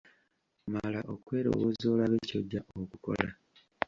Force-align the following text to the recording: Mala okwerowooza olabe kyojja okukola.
Mala 0.73 0.99
okwerowooza 1.13 1.85
olabe 1.93 2.17
kyojja 2.27 2.61
okukola. 2.81 3.29